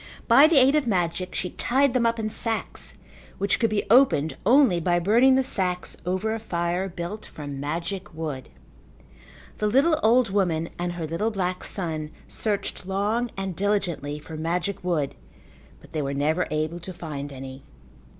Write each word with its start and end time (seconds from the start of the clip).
By 0.27 0.47
the 0.47 0.57
aid 0.57 0.73
of 0.73 0.87
magic 0.87 1.35
she 1.35 1.51
tied 1.51 1.93
them 1.93 2.07
up 2.07 2.17
in 2.17 2.31
sacks 2.31 2.95
which 3.37 3.59
could 3.59 3.69
be 3.69 3.83
opened 3.91 4.35
only 4.47 4.79
by 4.79 4.97
burning 4.97 5.35
the 5.35 5.43
sacks 5.43 5.95
over 6.07 6.33
a 6.33 6.39
fire 6.39 6.89
built 6.89 7.27
from 7.27 7.59
magic 7.59 8.11
wood. 8.11 8.49
The 9.59 9.67
little 9.67 9.99
old 10.01 10.31
woman 10.31 10.69
and 10.79 10.93
her 10.93 11.05
little 11.05 11.29
black 11.29 11.63
son 11.63 12.09
searched 12.27 12.87
long 12.87 13.29
and 13.37 13.55
diligently 13.55 14.17
for 14.17 14.35
magic 14.37 14.83
wood, 14.83 15.13
but 15.81 15.91
they 15.91 16.01
were 16.01 16.15
never 16.15 16.47
able 16.49 16.79
to 16.79 16.93
find 16.93 17.31
any. 17.31 17.61